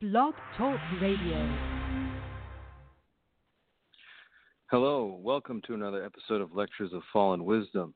[0.00, 1.58] Blog Talk Radio.
[4.70, 7.92] Hello, welcome to another episode of Lectures of Fallen Wisdom.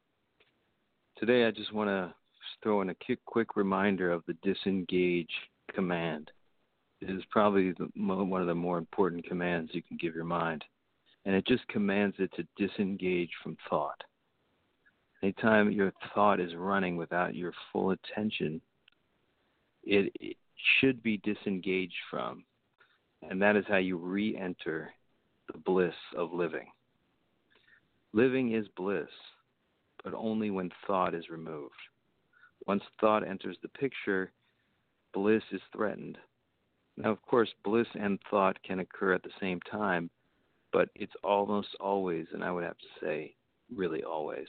[1.17, 2.13] Today, I just want to
[2.61, 5.31] throw in a quick, reminder of the disengage
[5.73, 6.33] command.
[7.01, 10.65] It is probably the, one of the more important commands you can give your mind,
[11.25, 14.03] and it just commands it to disengage from thought.
[15.23, 18.61] Anytime your thought is running without your full attention,
[19.85, 20.37] it
[20.81, 22.45] should be disengaged from.
[23.29, 24.91] And that is how you re enter
[25.53, 26.67] the bliss of living.
[28.13, 29.09] Living is bliss,
[30.05, 31.75] but only when thought is removed.
[32.67, 34.33] Once thought enters the picture,
[35.13, 36.19] bliss is threatened.
[36.97, 40.11] Now, of course, bliss and thought can occur at the same time,
[40.73, 43.35] but it's almost always, and I would have to say,
[43.75, 44.47] really always,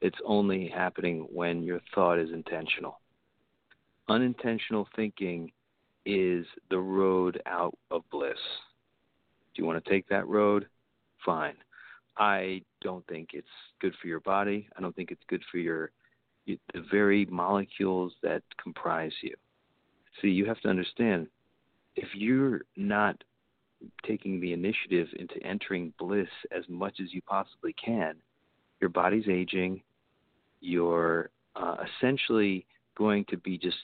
[0.00, 3.00] it's only happening when your thought is intentional.
[4.08, 5.50] Unintentional thinking
[6.04, 8.38] is the road out of bliss.
[9.54, 10.66] Do you want to take that road?
[11.24, 11.56] Fine.
[12.18, 13.46] I don't think it's
[13.80, 14.68] good for your body.
[14.76, 15.90] I don't think it's good for your
[16.46, 16.58] the
[16.90, 19.34] very molecules that comprise you.
[20.20, 21.28] See, you have to understand
[21.96, 23.16] if you're not
[24.06, 28.16] taking the initiative into entering bliss as much as you possibly can,
[28.80, 29.82] your body's aging.
[30.60, 33.76] You're uh, essentially going to be just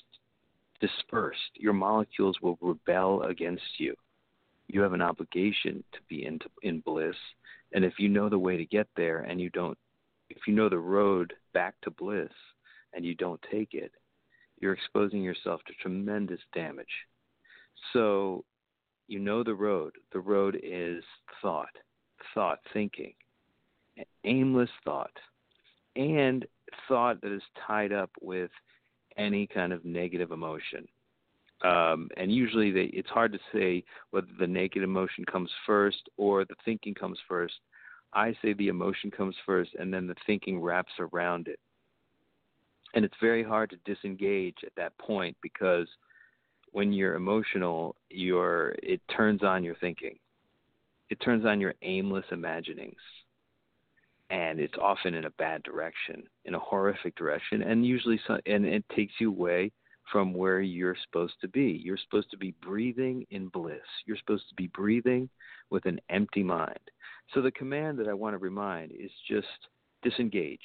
[0.80, 1.40] dispersed.
[1.54, 3.94] Your molecules will rebel against you.
[4.68, 7.16] You have an obligation to be in, in bliss.
[7.72, 9.78] And if you know the way to get there and you don't,
[10.28, 12.32] if you know the road back to bliss
[12.92, 13.92] and you don't take it,
[14.60, 16.86] you're exposing yourself to tremendous damage.
[17.92, 18.44] So
[19.08, 19.94] you know the road.
[20.12, 21.02] The road is
[21.42, 21.76] thought,
[22.34, 23.14] thought, thinking,
[24.24, 25.16] aimless thought,
[25.96, 26.46] and
[26.86, 28.50] thought that is tied up with
[29.16, 30.86] any kind of negative emotion.
[31.62, 36.44] Um, and usually they, it's hard to say whether the negative emotion comes first or
[36.44, 37.54] the thinking comes first.
[38.12, 41.58] I say the emotion comes first and then the thinking wraps around it.
[42.94, 45.86] And it's very hard to disengage at that point because
[46.72, 50.18] when you're emotional, you're, it turns on your thinking.
[51.08, 52.96] It turns on your aimless imaginings
[54.30, 58.64] and it's often in a bad direction, in a horrific direction, and usually, so, and
[58.64, 59.72] it takes you away
[60.10, 61.80] from where you're supposed to be.
[61.84, 63.78] You're supposed to be breathing in bliss.
[64.06, 65.28] You're supposed to be breathing
[65.70, 66.78] with an empty mind.
[67.34, 69.46] So the command that I want to remind is just
[70.02, 70.58] disengage.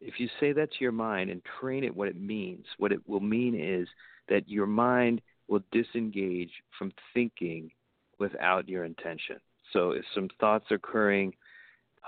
[0.00, 3.00] If you say that to your mind and train it what it means, what it
[3.06, 3.88] will mean is
[4.28, 7.70] that your mind will disengage from thinking
[8.18, 9.36] without your intention.
[9.72, 11.34] So if some thoughts are occurring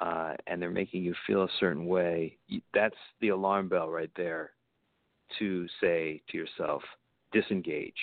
[0.01, 2.37] uh, and they're making you feel a certain way,
[2.75, 4.53] that's the alarm bell right there
[5.39, 6.83] to say to yourself,
[7.33, 7.95] disengage,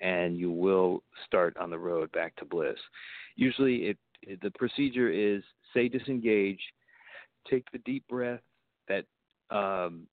[0.00, 2.78] and you will start on the road back to bliss.
[3.36, 5.42] Usually, it, it the procedure is
[5.74, 6.60] say disengage,
[7.48, 8.40] take the deep breath
[8.88, 9.04] that
[9.54, 10.06] um,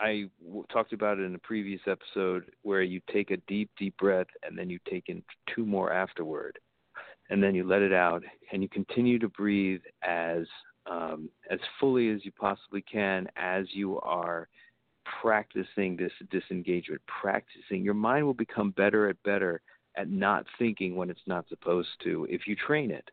[0.00, 3.96] I w- talked about it in a previous episode, where you take a deep, deep
[3.98, 5.22] breath and then you take in
[5.54, 6.58] two more afterward
[7.30, 8.22] and then you let it out,
[8.52, 10.46] and you continue to breathe as
[10.90, 14.48] um, as fully as you possibly can as you are
[15.20, 17.00] practicing this disengagement.
[17.06, 19.62] Practicing, your mind will become better at better
[19.96, 23.10] at not thinking when it's not supposed to if you train it.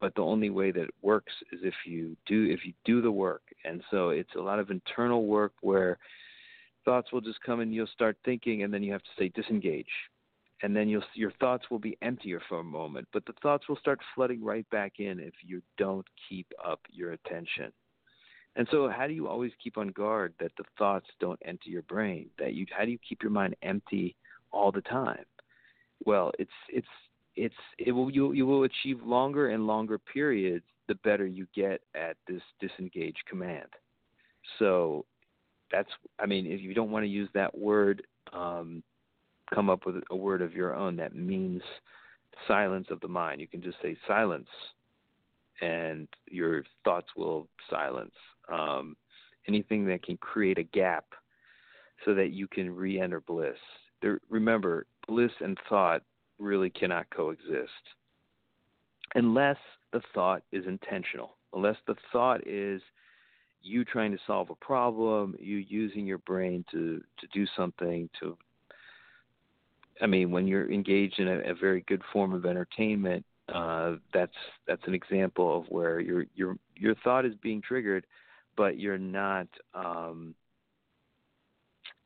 [0.00, 3.12] But the only way that it works is if you do if you do the
[3.12, 3.42] work.
[3.64, 5.98] And so it's a lot of internal work where
[6.84, 9.86] thoughts will just come and you'll start thinking and then you have to say disengage
[10.62, 13.76] and then you'll your thoughts will be emptier for a moment, but the thoughts will
[13.76, 17.72] start flooding right back in if you don't keep up your attention.
[18.54, 21.82] And so, how do you always keep on guard that the thoughts don't enter your
[21.82, 22.28] brain?
[22.38, 24.14] That you, how do you keep your mind empty
[24.52, 25.24] all the time?
[26.04, 26.86] Well, it's it's
[27.34, 31.80] it's it will you you will achieve longer and longer periods the better you get
[31.94, 33.68] at this disengage command.
[34.58, 35.06] So,
[35.72, 35.90] that's
[36.20, 38.02] I mean, if you don't want to use that word.
[38.32, 38.84] Um,
[39.54, 41.62] come up with a word of your own that means
[42.48, 43.40] silence of the mind.
[43.40, 44.48] You can just say silence,
[45.60, 48.14] and your thoughts will silence.
[48.52, 48.96] Um,
[49.48, 51.06] anything that can create a gap
[52.04, 53.56] so that you can re enter bliss.
[54.00, 56.02] There, remember, bliss and thought
[56.38, 57.70] really cannot coexist
[59.14, 59.56] unless
[59.92, 62.80] the thought is intentional, unless the thought is
[63.62, 68.36] you trying to solve a problem, you using your brain to, to do something to
[70.00, 74.32] I mean, when you're engaged in a, a very good form of entertainment, uh, that's
[74.66, 78.06] that's an example of where your your your thought is being triggered,
[78.56, 80.34] but you're not um,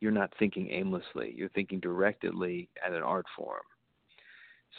[0.00, 1.34] you're not thinking aimlessly.
[1.36, 3.62] You're thinking directly at an art form.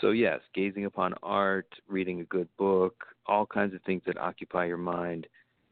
[0.02, 4.66] So, yes, gazing upon art, reading a good book, all kinds of things that occupy
[4.66, 5.26] your mind,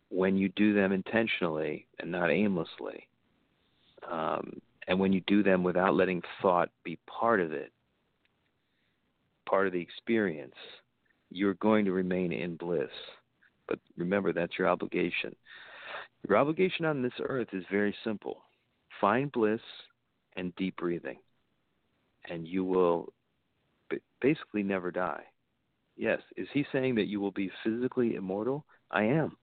[0.09, 3.07] when you do them intentionally and not aimlessly,
[4.09, 7.71] um, and when you do them without letting thought be part of it,
[9.47, 10.55] part of the experience,
[11.29, 12.89] you're going to remain in bliss.
[13.67, 15.35] But remember, that's your obligation.
[16.27, 18.41] Your obligation on this earth is very simple
[19.01, 19.59] find bliss
[20.37, 21.17] and deep breathing,
[22.29, 23.11] and you will
[24.21, 25.23] basically never die.
[25.97, 28.65] Yes, is he saying that you will be physically immortal?
[28.91, 29.37] I am.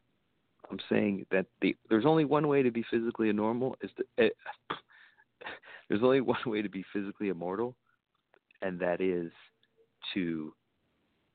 [0.70, 4.28] I'm saying that the there's only one way to be physically normal is to, eh,
[5.92, 7.76] there's only one way to be physically immortal,
[8.62, 9.30] and that is
[10.14, 10.54] to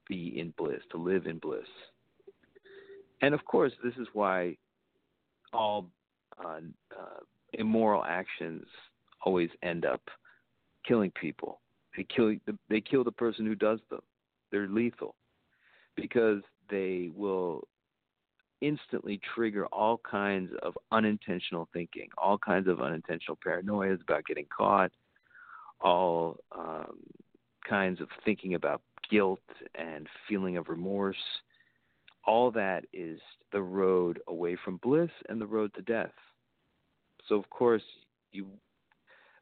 [0.09, 1.67] be in bliss, to live in bliss.
[3.21, 4.57] And of course, this is why
[5.53, 5.89] all
[6.43, 6.59] uh,
[6.91, 7.19] uh,
[7.53, 8.65] immoral actions
[9.23, 10.01] always end up
[10.87, 11.61] killing people.
[11.95, 12.33] They kill
[12.69, 14.01] they kill the person who does them.
[14.51, 15.15] They're lethal
[15.95, 17.67] because they will
[18.61, 24.91] instantly trigger all kinds of unintentional thinking, all kinds of unintentional paranoias about getting caught,
[25.81, 26.97] all um,
[27.67, 29.39] kinds of thinking about guilt
[29.75, 31.15] and feeling of remorse.
[32.25, 33.19] All that is
[33.51, 36.11] the road away from bliss and the road to death.
[37.27, 37.83] So of course
[38.31, 38.47] you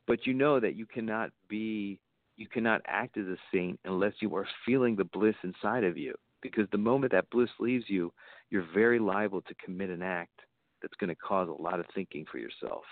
[0.08, 2.00] but you know that you cannot be
[2.38, 6.14] you cannot act as a saint unless you are feeling the bliss inside of you
[6.42, 8.12] because the moment that bliss leaves you
[8.50, 10.42] you're very liable to commit an act
[10.82, 12.84] that's going to cause a lot of thinking for yourself.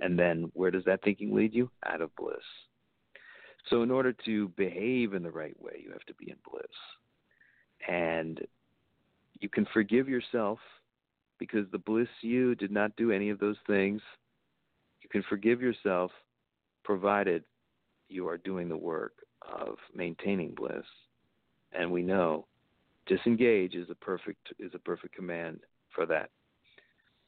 [0.00, 1.70] And then where does that thinking lead you?
[1.86, 2.36] Out of bliss.
[3.68, 6.64] So in order to behave in the right way you have to be in bliss.
[7.88, 8.40] And
[9.40, 10.58] you can forgive yourself
[11.38, 14.00] because the bliss you did not do any of those things.
[15.02, 16.10] You can forgive yourself
[16.84, 17.44] provided
[18.08, 19.12] you are doing the work
[19.42, 20.84] of maintaining bliss.
[21.72, 22.46] And we know
[23.10, 25.60] disengage is a perfect is a perfect command
[25.94, 26.30] for that.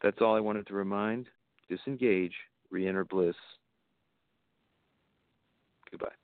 [0.02, 1.26] That's all I wanted to remind.
[1.68, 2.34] Disengage,
[2.70, 3.36] re-enter bliss.
[5.90, 6.21] Goodbye.